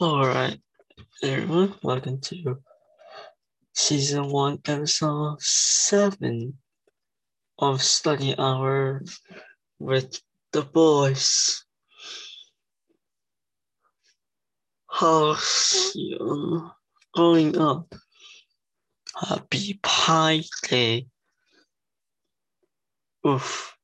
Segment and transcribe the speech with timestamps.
[0.00, 0.58] All right,
[1.22, 2.56] everyone, welcome to
[3.74, 6.58] season one, episode seven
[7.58, 9.02] of Study Hour
[9.78, 10.20] with
[10.52, 11.64] the boys.
[14.88, 16.70] How's you
[17.14, 17.94] growing up?
[19.14, 21.06] Happy Pie Day.
[23.26, 23.76] Oof.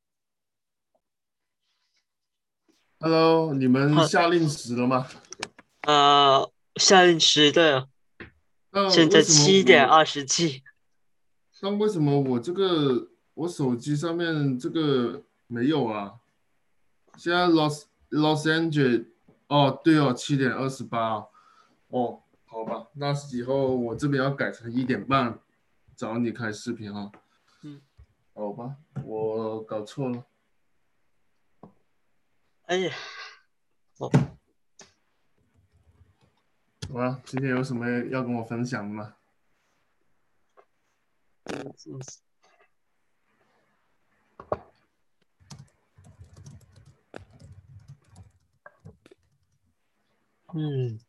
[2.98, 5.06] Hello，你们好下令时了吗？
[5.81, 7.19] 呃，现在为
[8.79, 10.63] 什么我七点二十七。
[11.61, 16.15] 那为什么我这个我手机上面这个没有啊？
[17.17, 19.05] 现在 Los Los Angeles，
[19.47, 21.27] 哦，对哦，七点二十八，
[21.89, 25.39] 哦，好吧，那以后我这边要改成一点半
[25.95, 27.11] 找你开视频啊。
[27.63, 27.81] 嗯，
[28.33, 30.25] 好吧，我搞错了。
[32.63, 32.93] 哎呀，
[33.97, 34.09] 哦，
[36.91, 39.15] 好吧，今天有什么要跟我分享的吗？
[50.53, 50.99] 嗯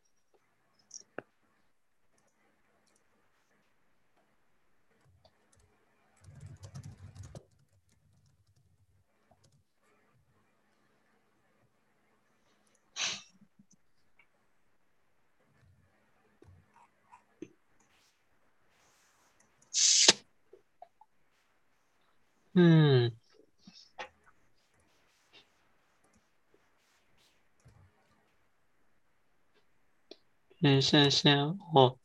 [22.54, 23.06] 嗯。
[23.06, 23.12] 嗯，嗯，
[30.60, 31.30] 等一下下，
[31.74, 31.98] 我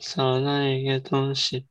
[0.00, 1.66] 找到一个东西。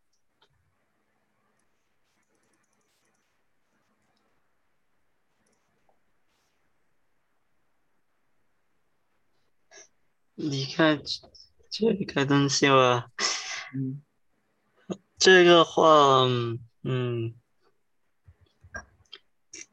[10.38, 11.02] 你看
[11.70, 13.10] 这个东西吧，
[13.74, 14.02] 嗯，
[15.18, 17.34] 这个话，嗯嗯，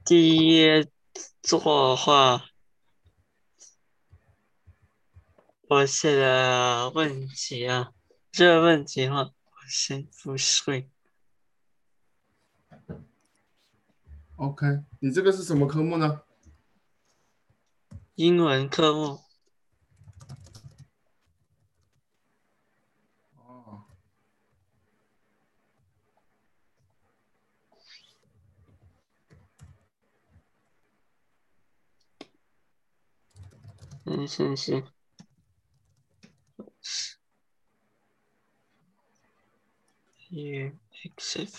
[0.04, 0.88] 第一
[1.42, 1.58] 做
[1.90, 2.46] 的话，
[5.68, 7.92] 我写的问题啊，
[8.30, 9.32] 这个问题的话，我
[9.68, 10.88] 先不睡。
[14.36, 16.22] OK，你这个是什么科目呢？
[18.14, 19.21] 英文科目，
[34.04, 34.84] 嗯，是是。
[40.28, 40.72] Here,
[41.04, 41.54] except.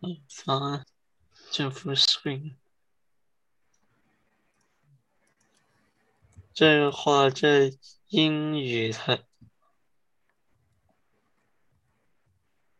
[0.00, 0.86] 嗯，方案，
[1.50, 2.56] 正负 screen。
[6.52, 7.72] 这个话，这
[8.08, 9.18] 英语它，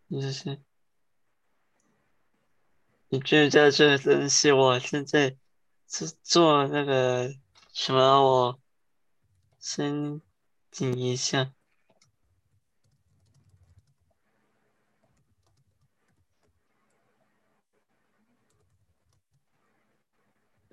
[0.08, 0.60] 你这是，
[3.12, 4.50] 你知不知道这个东西？
[4.52, 5.36] 我现在
[5.86, 7.30] 是做那个
[7.74, 8.00] 什么？
[8.22, 8.58] 我
[9.60, 10.22] 申
[10.70, 11.52] 请一下。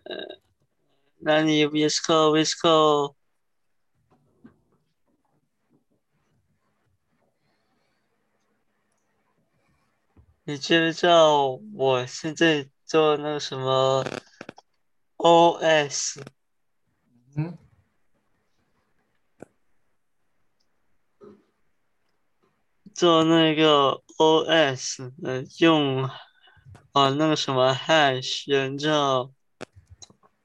[0.06, 0.40] 呃，
[1.18, 3.19] 那你 VSCO VSCO。
[10.50, 14.04] 你知不知道我现在做那个什么
[15.18, 16.24] OS
[17.38, 17.56] 嗯，
[22.96, 26.06] 做那个 OS 呃用
[26.94, 29.32] 啊那个什么 hash，然后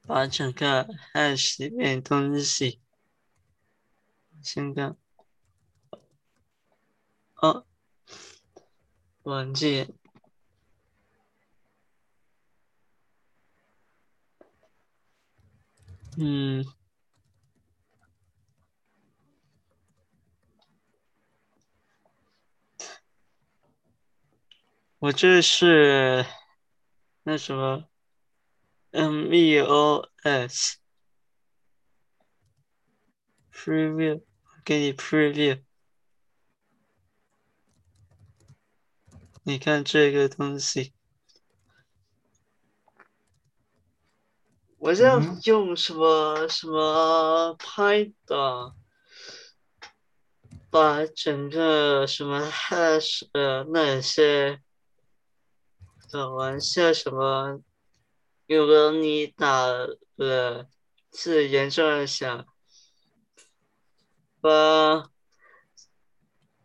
[0.06, 2.78] 把整个 hash 里面东西
[4.42, 4.98] 先看
[7.36, 7.64] 哦
[9.24, 9.92] 软件
[16.16, 16.64] 嗯。
[24.98, 26.24] 我这是
[27.24, 27.86] 那什么
[28.92, 30.76] MEOS
[33.52, 34.22] preview，
[34.64, 35.62] 给你 preview。
[39.46, 40.94] 你看这个东西，
[44.78, 48.72] 我这样用什么什么 Python，
[50.70, 54.62] 把整个什么 hash 呃那些
[56.10, 57.60] 的玩笑什么
[58.46, 60.70] 如果你打了
[61.12, 62.46] 是严重想
[64.40, 65.10] 把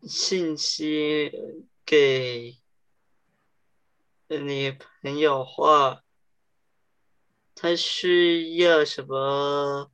[0.04, 1.30] 信息
[1.86, 2.58] 给
[4.38, 6.04] 你朋友话，
[7.56, 9.92] 他需要什么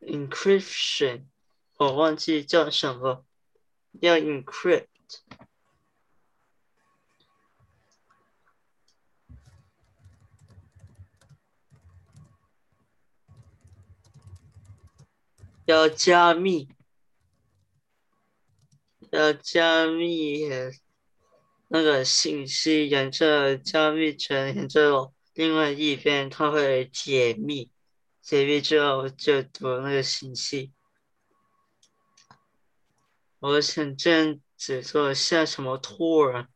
[0.00, 1.26] encryption？
[1.76, 3.26] 我忘记叫什么，
[4.00, 4.86] 要 encrypt。
[15.64, 16.68] 要加密，
[19.10, 20.48] 要加密
[21.68, 27.70] 那个信息，沿着加密层，沿着另外一边，它会解密，
[28.20, 30.72] 解密之后就读那个信息。
[33.38, 36.48] 我想这样子做像什么托儿，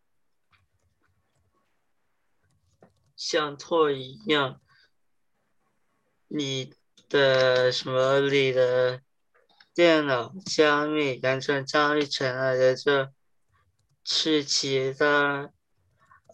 [3.17, 4.61] 像托一样，
[6.29, 6.75] 你。
[7.09, 9.03] 的什么里的
[9.75, 13.13] 电脑加密，完成加密成了的这
[14.05, 15.53] 是其他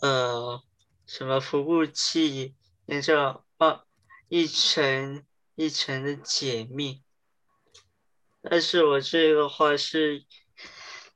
[0.00, 0.62] 呃
[1.06, 2.54] 什么服务器，
[2.86, 3.84] 然后啊
[4.28, 5.24] 一层
[5.54, 7.02] 一层的解密。
[8.42, 10.24] 但是我这个话是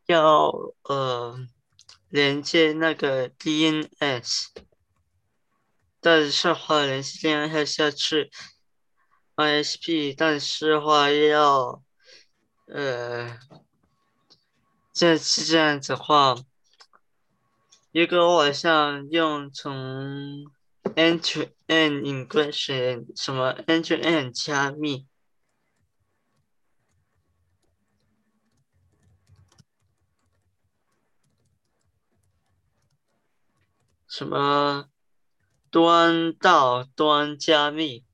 [0.07, 0.51] 要
[0.83, 1.39] 呃
[2.09, 4.47] 连接那个 DNS，
[6.01, 8.31] 但是话连接 DNS 下去。
[9.37, 11.83] ISP，但是话要，
[12.67, 13.39] 呃，
[15.01, 16.35] 这是这样子话，
[17.91, 20.45] 一个晚上用从
[20.95, 25.07] end to end encryption，什么 end to end 加密，
[34.07, 34.91] 什么
[35.71, 38.05] 端到端加密。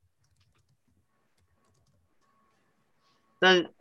[3.40, 3.74] 但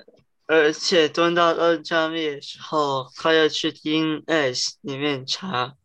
[0.48, 5.76] 而且蹲到二加密的时候，他要去 DNS 里面查，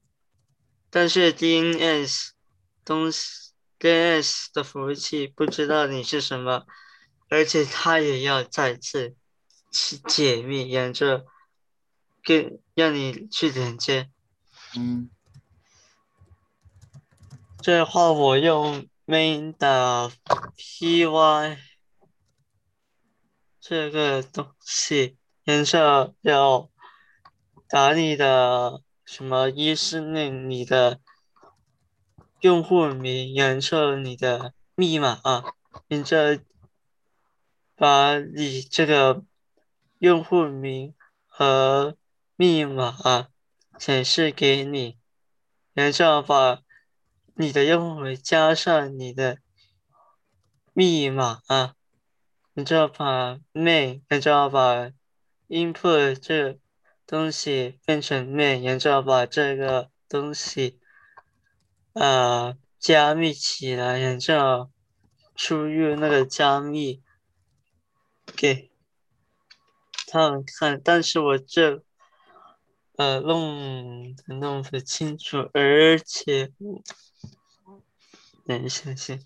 [0.91, 2.31] 但是 DNS
[2.85, 6.67] 东西 DNS 的服务器不知道你是什么，
[7.31, 9.15] 而且他也要再次
[9.73, 11.25] 去解密，沿着
[12.23, 14.11] 跟让你去连接。
[14.77, 15.09] 嗯，
[17.63, 20.13] 这话我用 main 的
[20.57, 21.57] py。
[23.61, 26.71] 这个东西，颜色要
[27.69, 29.51] 打你的什么？
[29.51, 30.99] 一是那你的
[32.41, 35.45] 用户名，颜色你的密码啊，
[35.89, 36.43] 然后
[37.77, 39.23] 把你这个
[39.99, 40.95] 用户名
[41.27, 41.97] 和
[42.37, 43.29] 密码啊
[43.79, 44.99] 显示给你，
[45.75, 46.63] 然后把
[47.35, 49.39] 你的用户名加上你的
[50.73, 51.75] 密码啊。
[52.61, 54.93] 你就要把 main，你就要把
[55.49, 56.59] input 这
[57.07, 60.79] 东西变成 main，然后把这个东西
[61.95, 64.71] 呃加密起来，然后
[65.35, 67.03] 输入那个加密
[68.37, 68.71] 给
[70.07, 70.79] 他们看。
[70.85, 71.83] 但是我这
[72.97, 76.53] 呃弄弄不清楚，而且
[78.45, 79.25] 等一下先。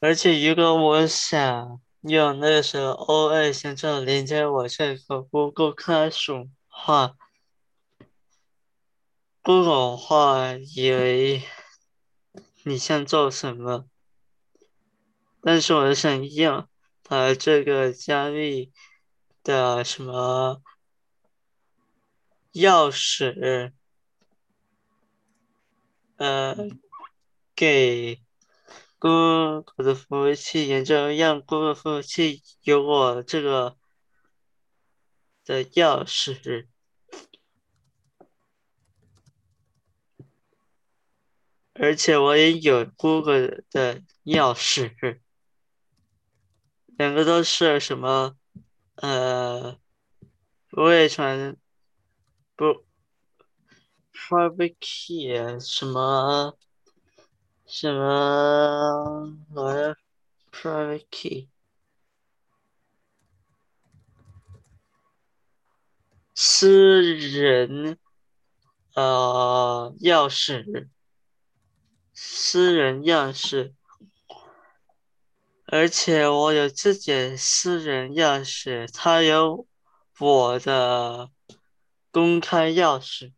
[0.00, 7.16] 而且，如果我想用那个时候 O A 先做连接我这个 Google Classroom 话
[9.42, 11.42] 不够话以为
[12.62, 13.88] 你想做什么？
[15.42, 16.68] 但是我想用
[17.02, 18.70] 把这个加密
[19.42, 20.62] 的什么
[22.52, 23.72] 钥匙，
[26.18, 26.56] 呃，
[27.56, 28.22] 给。
[28.98, 33.76] Google 的服务器，也就让 Google 服务器有我这个
[35.44, 36.66] 的钥匙，
[41.74, 45.20] 而且我也有 Google 的钥匙，
[46.86, 48.36] 两个都是什么？
[48.96, 49.78] 呃，
[50.70, 51.56] 不会传，
[52.56, 52.84] 不
[54.12, 56.58] ，private 什么？
[57.70, 59.36] 什么？
[59.54, 59.94] 我的
[60.50, 61.50] private key，
[66.34, 67.98] 私人
[68.94, 70.88] 呃钥匙，
[72.14, 73.74] 私人钥匙，
[75.66, 79.66] 而且我有自己的私人钥匙，他有
[80.18, 81.30] 我的
[82.10, 83.34] 公开钥匙。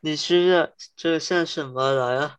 [0.00, 2.38] 你需要这像什么来啊？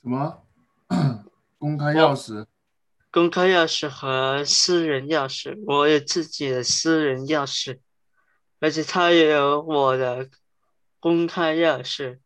[0.00, 0.44] 什么？
[1.58, 2.46] 公开钥匙？
[3.10, 7.80] 公开钥匙和私人钥匙，我有自己的私人钥匙，
[8.60, 10.30] 而且他也有我的
[11.00, 12.20] 公开钥匙。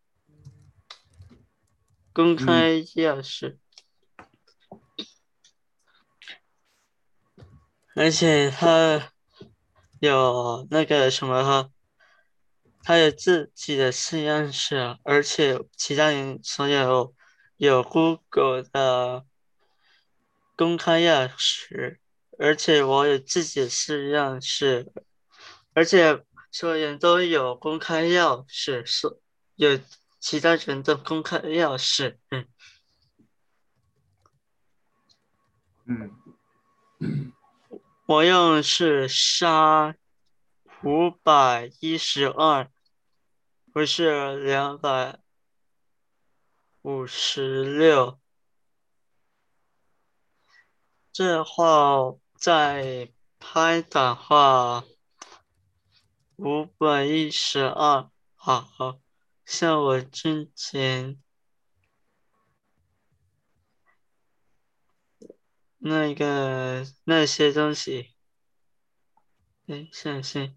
[2.12, 3.56] 公开钥匙，
[7.94, 9.11] 而且他
[10.06, 11.70] 有那个什么哈，
[12.82, 17.14] 他有自己的实验室，而且其他人所有
[17.56, 19.24] 有 Google 的
[20.56, 21.98] 公开钥匙，
[22.38, 24.92] 而且我有自己的实验室，
[25.74, 29.18] 而且所有人都有公开钥匙，所
[29.54, 29.78] 有。
[30.24, 32.46] 其他人的公开钥匙，嗯，
[37.00, 37.32] 嗯，
[38.04, 39.94] 我用是杀
[40.82, 42.68] 五百一十二，
[43.72, 45.20] 不是两百
[46.82, 48.18] 五十六。
[51.12, 54.82] 这话在拍的话，
[56.36, 58.98] 五百一十二，好。
[59.44, 61.21] 像我之前
[65.84, 68.14] 那一个那些东西，
[69.66, 70.56] 哎，想想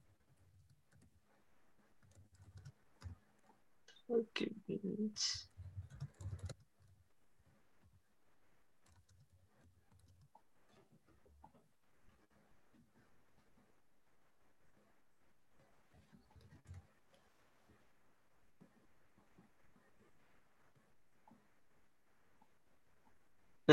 [4.08, 4.52] ，OK。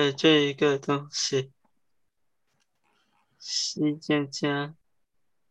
[0.02, 1.52] 的这一个东西，
[3.38, 4.75] 西加加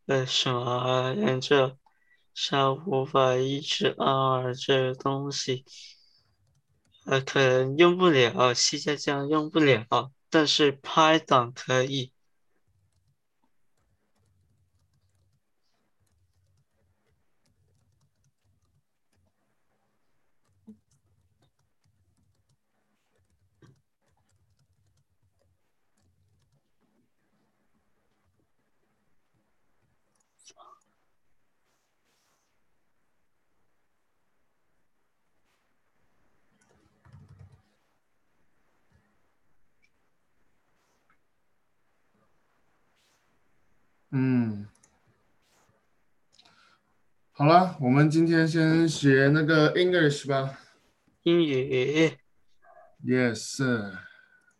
[0.05, 1.77] 的什么忍者，
[2.35, 5.63] 他无法一十二这东西，
[7.05, 12.11] 呃，可能用不了，西加加用不了，但是拍档可以。
[44.13, 44.67] 嗯，
[47.41, 50.59] 好了，我们今天先学那个 English 吧。
[51.23, 52.15] 英语。
[53.03, 53.97] Yes, sir.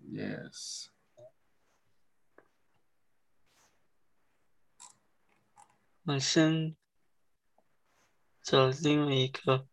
[0.04, 0.88] Yes.
[6.06, 6.76] 我先
[8.42, 9.68] 找另外一个，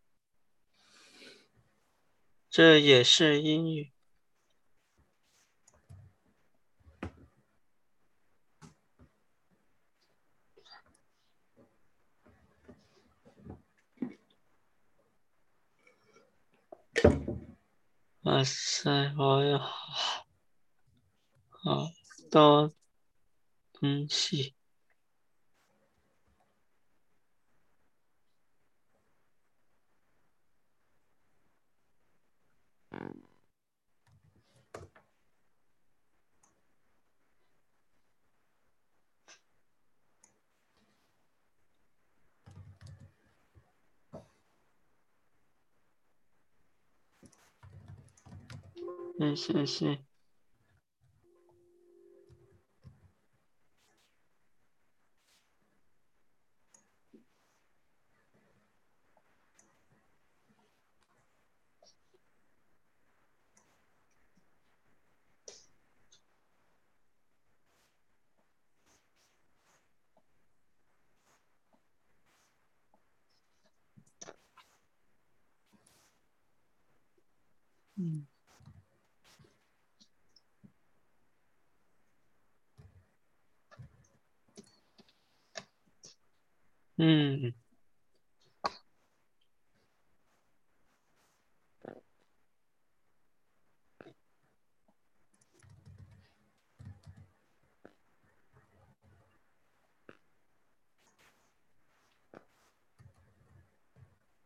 [2.50, 3.90] 这也是英语。
[18.28, 20.28] 哇塞，我有好
[22.30, 22.70] 多
[23.72, 24.54] 东西。
[49.18, 49.86] 嗯，谢谢。
[49.90, 50.07] 嗯。
[87.00, 87.54] 嗯，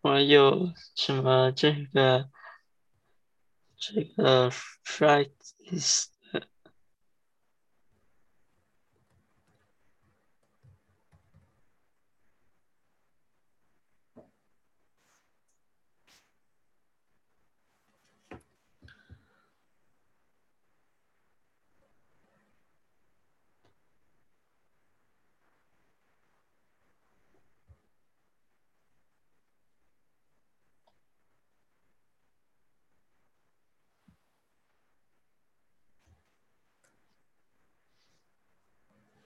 [0.02, 2.28] 我有什么这个
[3.78, 5.32] 这个 fright
[5.70, 6.12] is。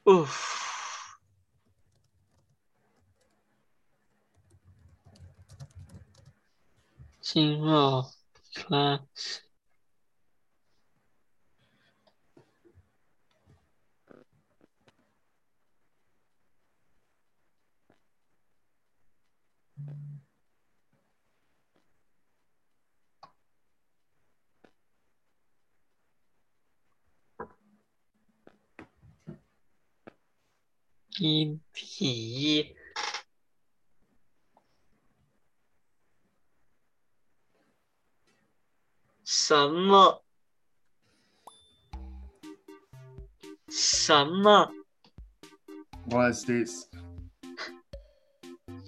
[0.07, 0.25] 哦，
[7.21, 8.13] 经贸
[8.53, 9.05] 发
[31.19, 32.77] 一比一，
[39.25, 40.23] 什么？
[43.69, 44.71] 什么
[46.11, 46.87] ？What is this？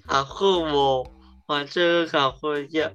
[0.06, 1.10] 然后我
[1.46, 2.92] 玩这个卡户要，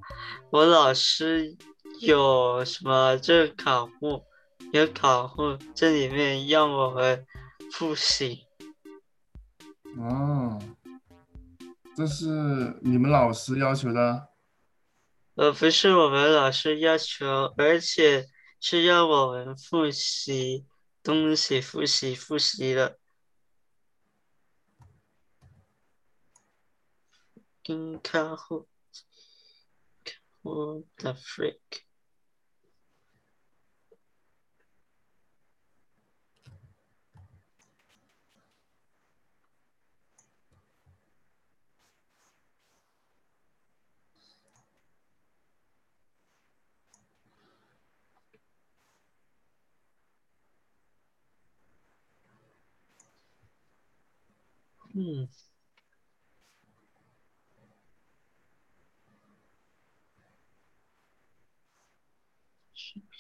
[0.52, 1.58] 我老师
[2.02, 4.24] 有什么这个卡户
[4.72, 7.26] 有卡户，这里面让我们
[7.72, 8.46] 复习。
[9.98, 10.60] 哦，
[11.96, 14.30] 这是你们老师要求的？
[15.36, 18.28] 呃，不是我们老师要求，而且
[18.60, 20.66] 是要我们复习
[21.02, 23.00] 东西，复习复习的。
[27.64, 28.68] 跟客户，
[30.42, 31.60] 我的 freak。
[54.94, 55.28] 嗯。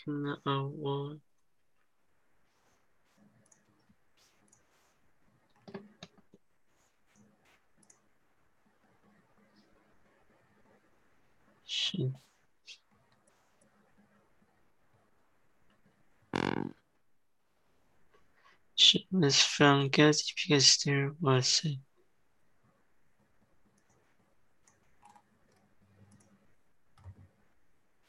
[0.06, 1.20] 那呃，我是
[19.14, 21.80] was found guilty because there was a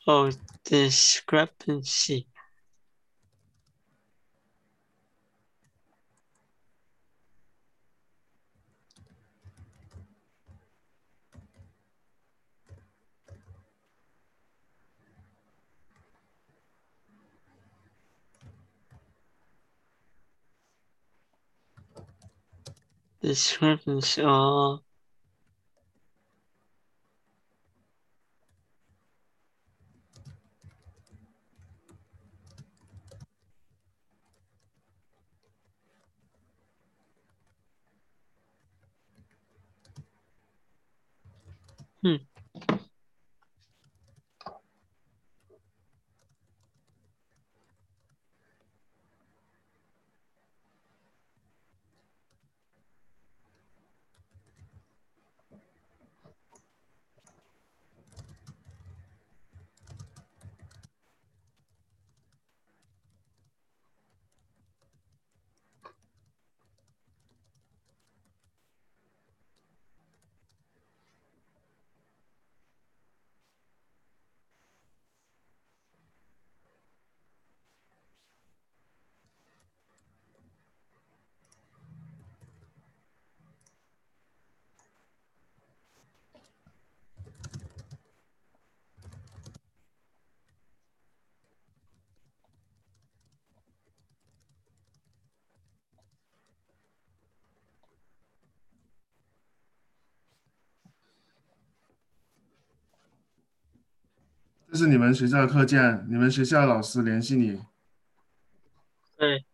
[0.06, 0.30] oh
[0.64, 2.26] discrepancy.
[23.24, 24.84] The servants all.
[42.04, 42.34] Uh, hmm.
[104.74, 107.62] 这是你们学校的课件，你们学校老师联系你。
[109.16, 109.44] 对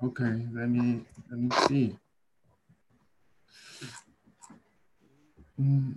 [0.00, 1.96] ，Okay, let me let me see.
[5.56, 5.94] 嗯，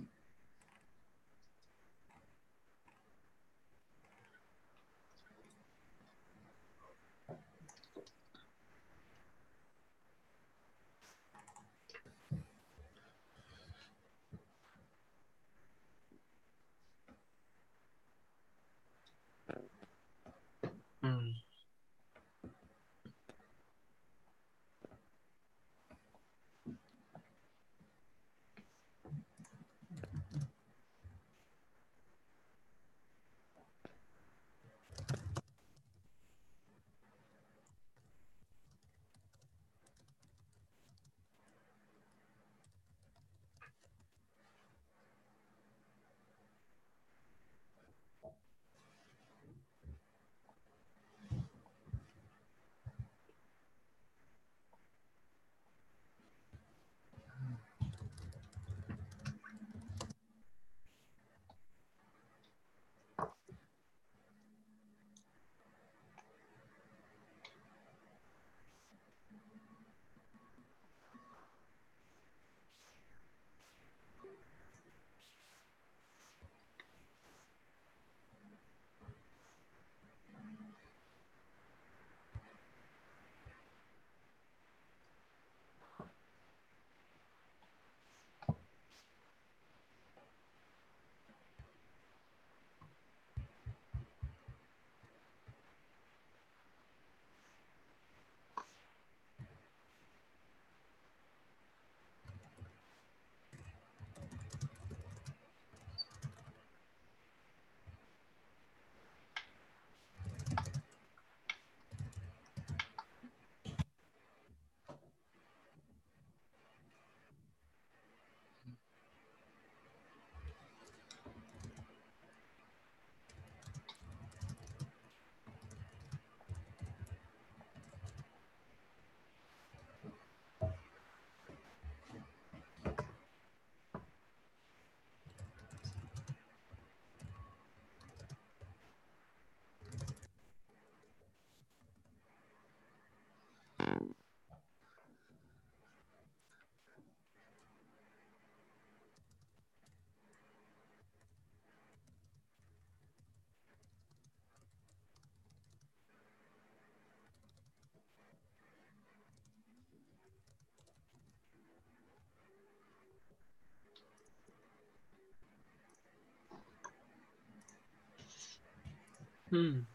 [169.52, 169.91] 嗯。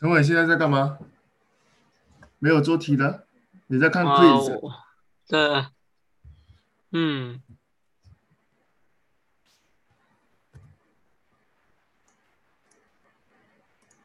[0.00, 0.98] 陈伟现在在干嘛？
[2.38, 3.26] 没有做题了？
[3.66, 4.72] 你在看啊，quiz？、我
[5.28, 5.66] 对，
[6.92, 7.42] 嗯，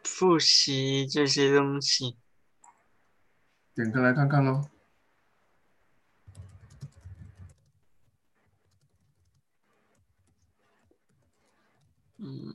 [0.03, 2.17] 复习这些东西。
[3.73, 4.67] 点开来看看喽。
[12.17, 12.54] 嗯，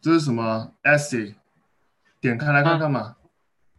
[0.00, 1.34] 这是什么 essay？
[2.20, 3.16] 点开来看看嘛，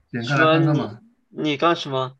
[0.10, 1.00] 点开来看看嘛。
[1.30, 2.18] 你你干什么？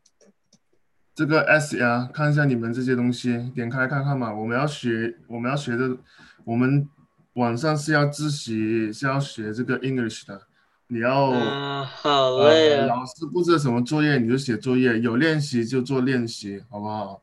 [1.14, 4.32] 这个 essay 啊，看一下你们这些东西，点开看看嘛。
[4.32, 5.96] 我们要学，我们要学的，
[6.44, 6.88] 我们
[7.34, 10.42] 晚上是要自习，是要学这个 English 的。
[10.86, 12.86] 你要、嗯，好累。
[12.86, 17.22] 老师布置什么作业你就写作业，有练习就做练习，好不好？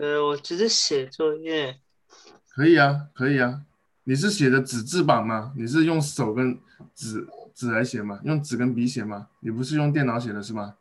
[0.00, 1.78] 呃，我只是写作业。
[2.54, 3.62] 可以啊，可以啊。
[4.06, 5.52] 你是写的纸质版吗？
[5.56, 6.60] 你是用手跟
[6.94, 8.20] 纸纸来写吗？
[8.24, 9.28] 用纸跟笔写吗？
[9.40, 10.76] 你不是用电脑写的是吗？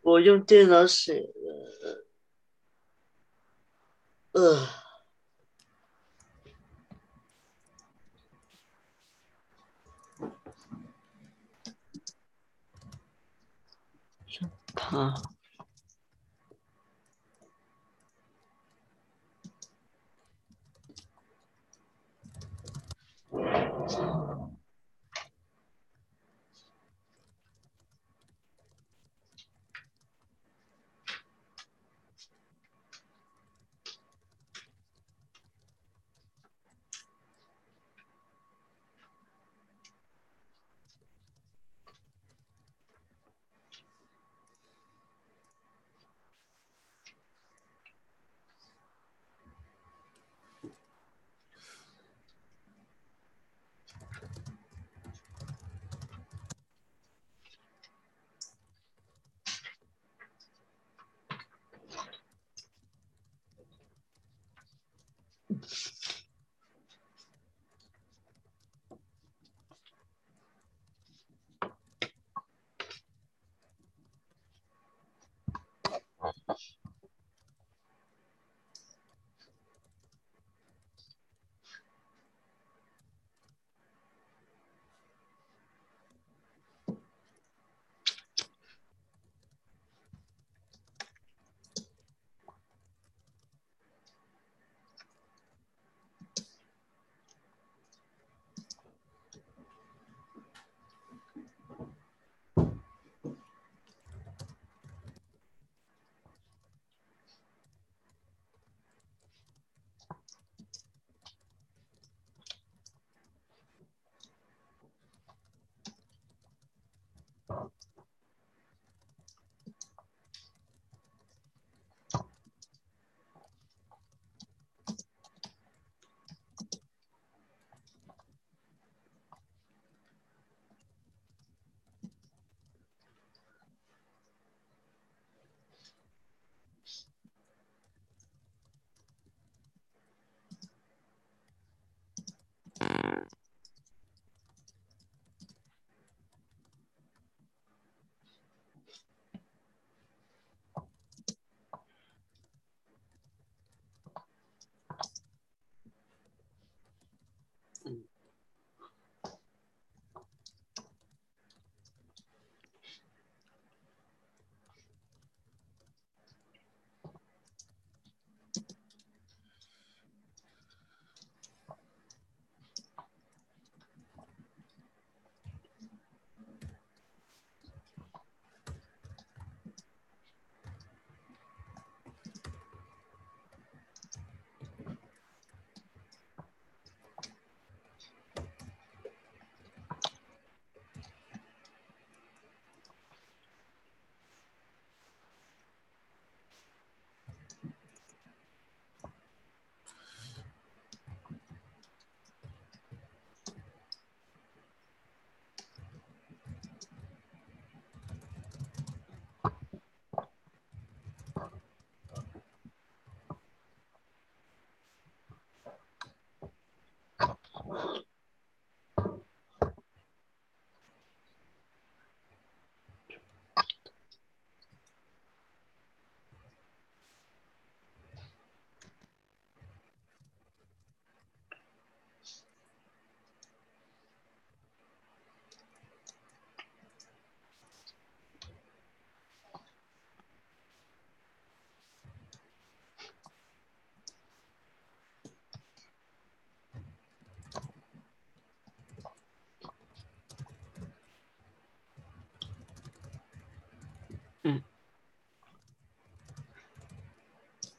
[0.00, 2.04] 我用电脑写的。
[4.32, 4.68] 呃，
[14.74, 15.14] 他。
[23.86, 24.27] So.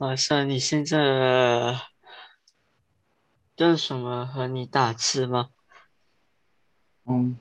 [0.02, 1.78] 马上，你现在
[3.58, 5.50] 用什么和你打字吗？
[7.04, 7.38] 嗯，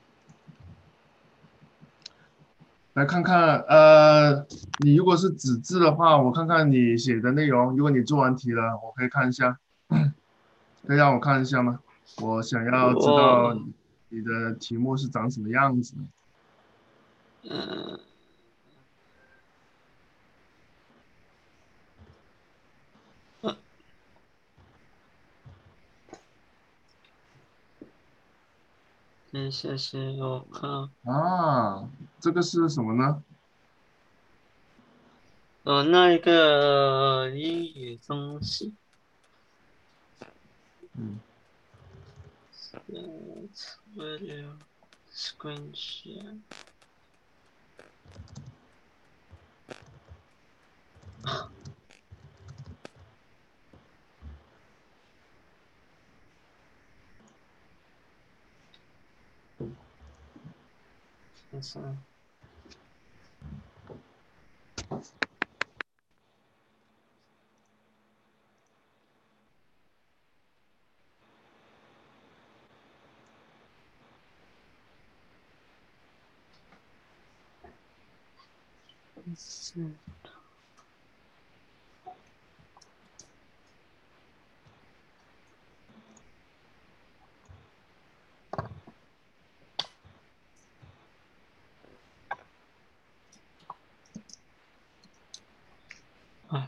[2.95, 4.45] 来看看，呃，
[4.79, 7.77] 你如果是纸质的话，我看看你写的内容。
[7.77, 9.57] 如果你做完题了，我可以看一下，
[10.85, 11.79] 可以让我看一下吗？
[12.21, 13.57] 我想要知道
[14.09, 15.95] 你的题目是长什么样子。
[29.31, 31.87] 一下先我看，啊，
[32.19, 33.23] 这个是什么呢？
[35.63, 38.73] 哦，那一个英语东西，
[40.97, 41.19] 嗯，
[42.87, 43.49] 嗯
[43.95, 44.55] ，video
[45.13, 46.39] screen share，
[61.61, 62.05] 看看。
[79.35, 79.81] 是。
[79.81, 80.18] 啊，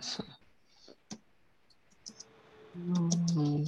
[0.02, 0.24] 是。
[2.74, 3.66] 嗯。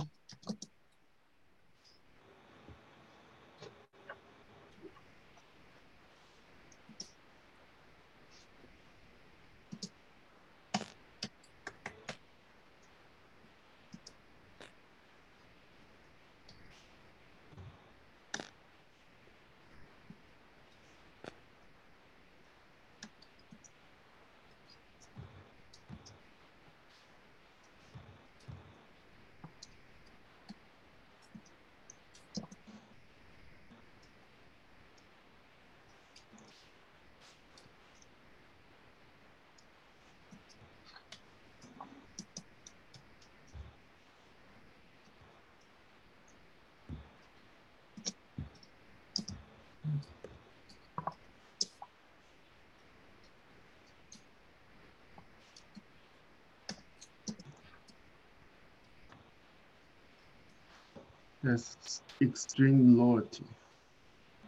[61.43, 61.73] Yes,
[62.21, 63.43] extreme loyalty.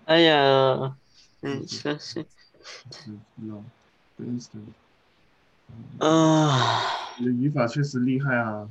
[0.06, 0.96] 哎呀，
[1.42, 2.26] 嗯，相信，
[2.64, 3.64] 是 no,
[4.18, 4.62] instant.
[6.00, 8.70] 啊，你的语法确实厉害啊！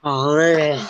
[0.00, 0.80] 好累，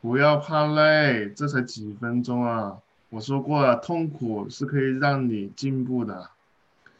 [0.00, 2.80] 不要怕累，这才几分钟啊！
[3.10, 6.30] 我说过了，痛苦是可以让你进步的。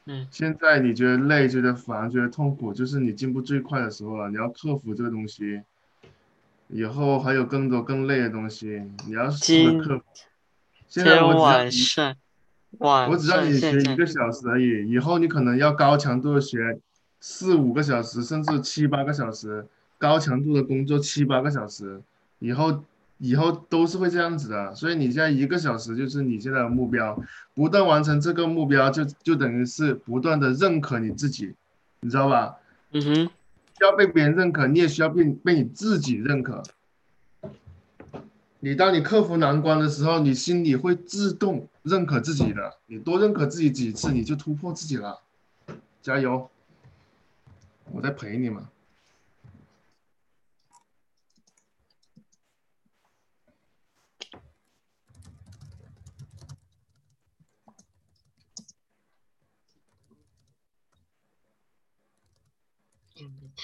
[0.05, 4.29] 嗯，现在你觉得累、觉得烦、觉得痛苦，就是你进步最快的时候了。
[4.29, 5.63] 你要克服这个东西，
[6.69, 10.01] 以后还有更多更累的东西，你要试着
[10.89, 12.17] 今现在我天只让你，晚上，
[12.79, 16.79] 晚我只让你学，一个小时而已，以后你可能要高强度的学
[17.21, 19.67] 四五个小时，甚至七八个小时，
[19.99, 22.01] 高强度的工作七八个小时，
[22.39, 22.83] 以后
[23.19, 24.75] 以后都是会这样子的。
[24.75, 27.19] 所以你现在一个小时就是你现在的目标，
[27.55, 31.55] 不断完成这个目标就，就等于是不断的认可你自己，
[32.01, 32.57] 你知道吧？
[32.93, 33.31] 嗯哼，
[33.77, 36.63] 需要被别人认可，你也需要被被你自己认可。
[38.61, 42.79] 你当你克服难关的时候，你心里会自动认可自己的。
[42.87, 45.21] 你多认可自己几次，你就突破自己了。
[46.01, 46.49] 加油！
[47.93, 48.71] 我在陪你嘛。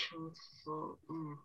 [0.09, 0.99] truthful.
[1.11, 1.37] Mm.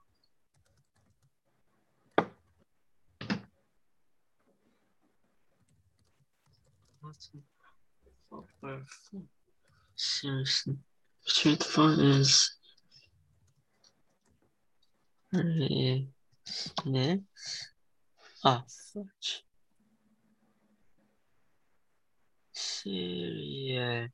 [9.95, 10.77] Seriously,
[11.27, 12.57] truthful is
[15.33, 16.09] realness
[18.43, 19.43] of such
[22.53, 24.13] seriousness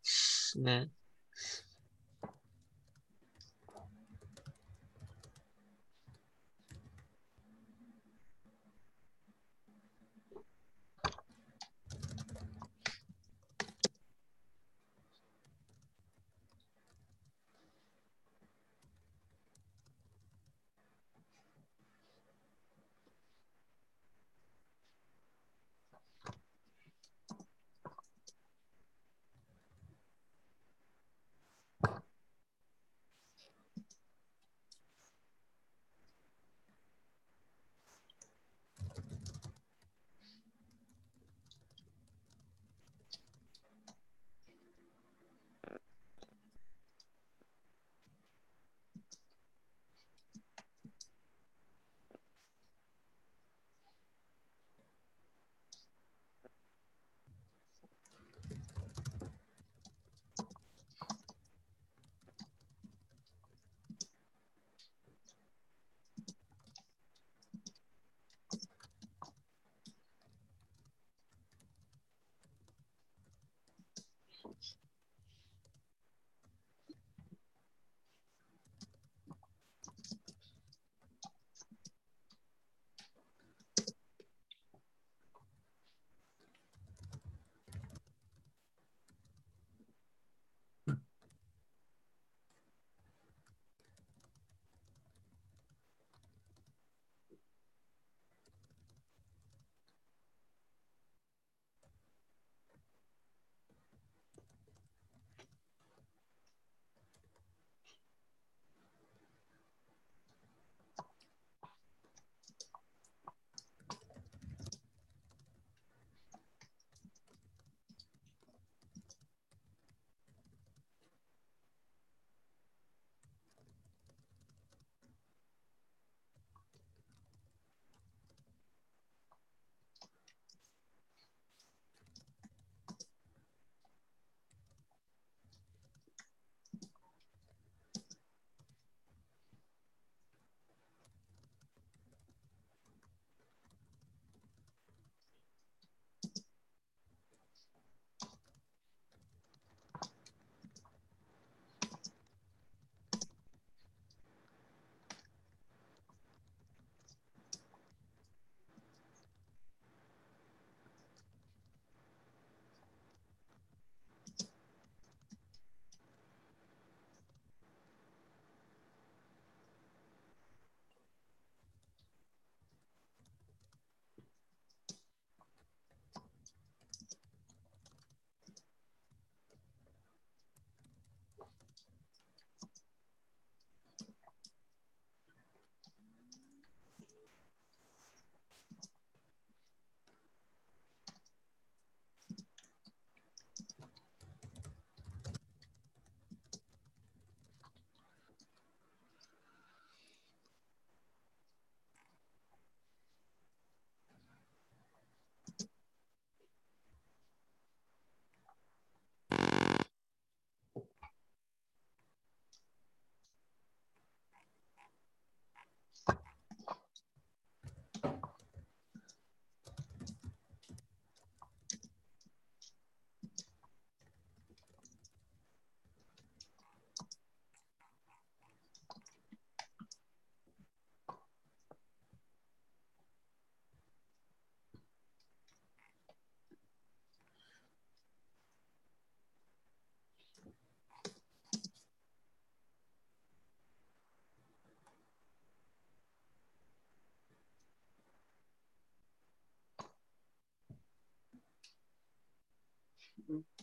[253.31, 253.55] Mm-hmm.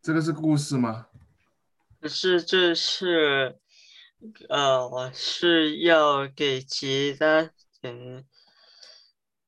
[0.00, 1.08] 这个是故事吗？
[2.00, 3.58] 可是这是，
[4.48, 8.26] 呃，我是要给其他人，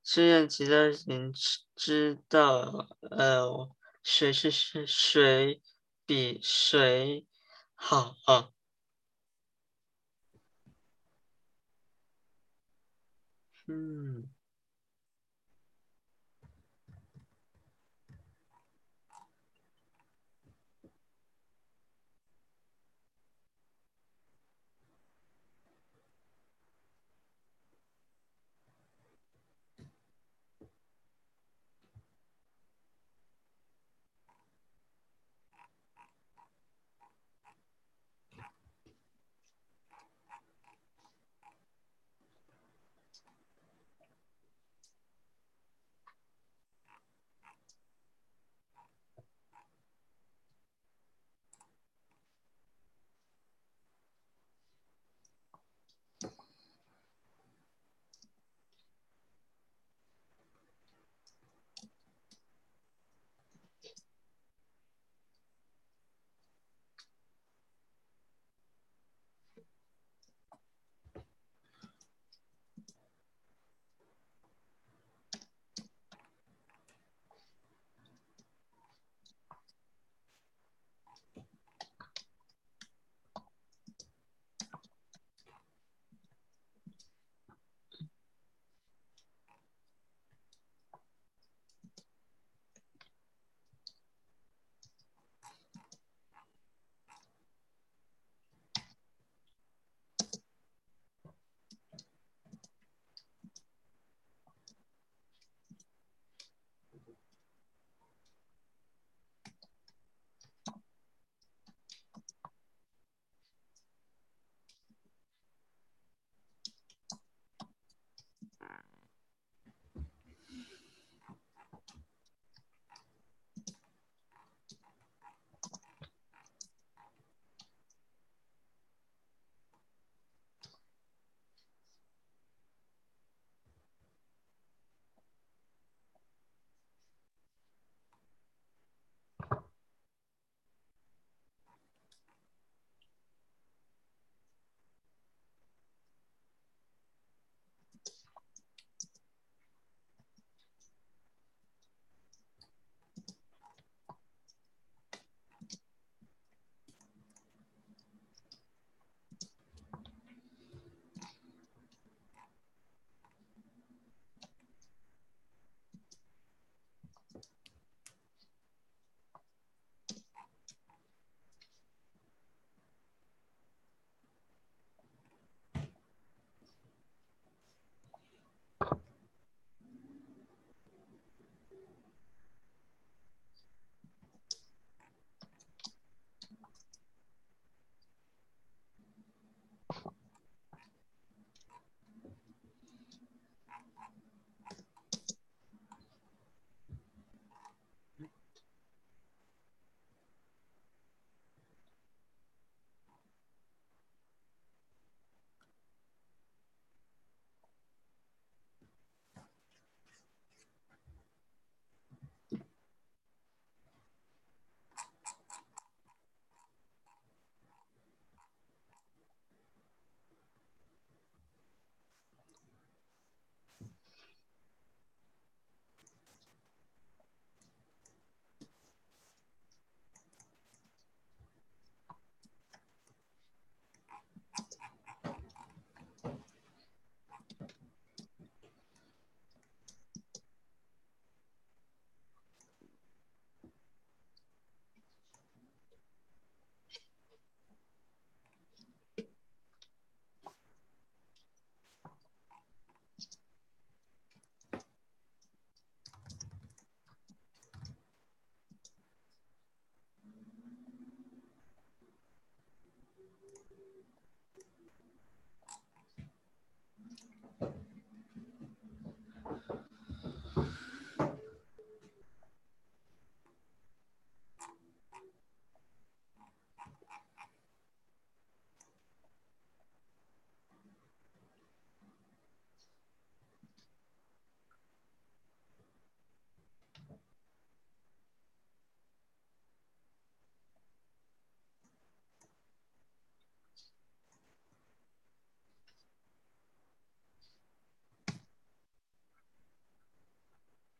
[0.04, 3.70] 是让其他人知知道，呃，
[4.02, 5.62] 谁是是谁
[6.04, 7.26] 比谁
[7.74, 8.50] 好啊？
[13.66, 14.28] 嗯。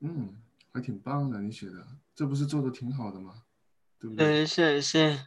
[0.01, 0.35] 嗯，
[0.73, 3.43] 还挺棒的，你写的，这不是做的挺好的吗？
[3.99, 4.47] 对不对？
[4.47, 5.27] 谢谢。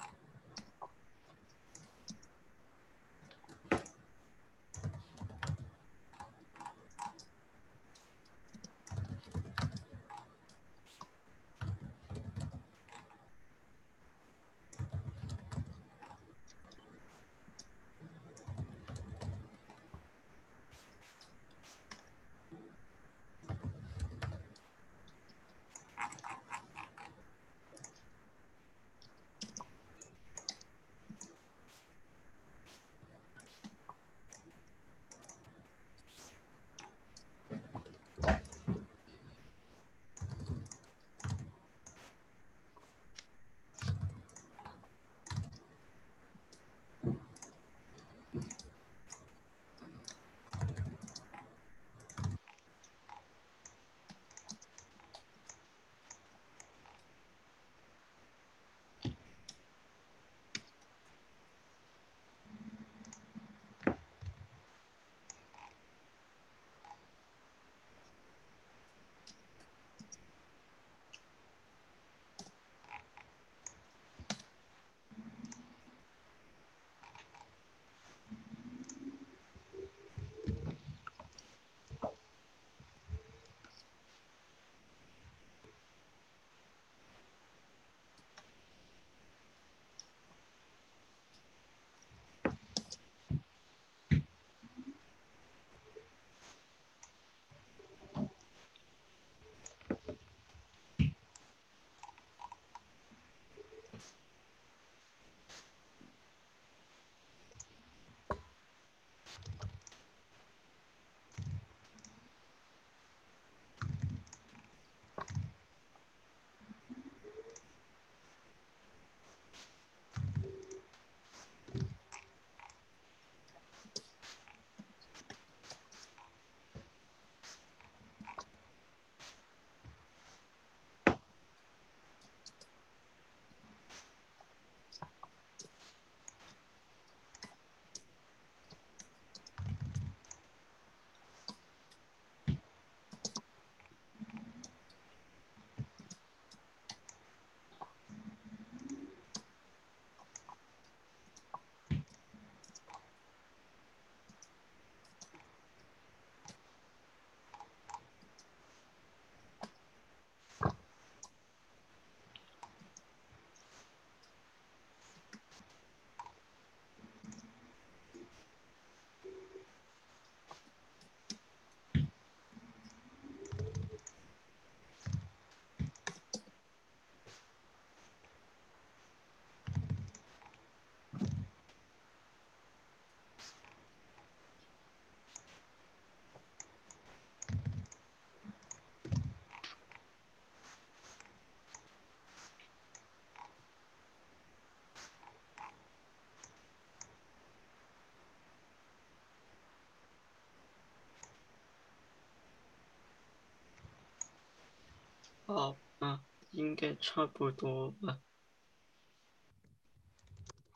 [205.45, 206.21] 好，吧，
[206.51, 208.17] 应该差不多吧。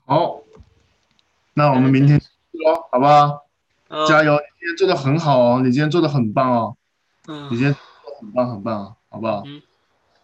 [0.05, 0.41] 好，
[1.53, 3.45] 那我们明天说好不好？
[3.88, 4.24] 好加！
[4.24, 4.34] 油！
[4.34, 6.78] 你今天做的很好哦，你今天做的很棒哦，
[7.28, 9.43] 嗯你今天做的很棒很棒哦，好不好？
[9.45, 9.61] 嗯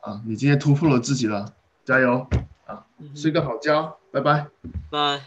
[0.02, 1.54] 啊，你今天突破了自己了，
[1.86, 2.28] 加油！
[2.66, 2.86] 啊
[3.16, 4.48] 睡个好觉，拜拜。
[4.90, 5.22] 拜。